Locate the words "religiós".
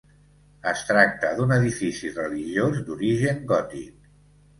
2.15-2.81